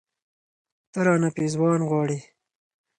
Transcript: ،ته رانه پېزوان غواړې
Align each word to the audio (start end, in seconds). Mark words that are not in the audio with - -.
،ته 0.91 0.99
رانه 1.05 1.29
پېزوان 1.37 1.81
غواړې 1.89 2.19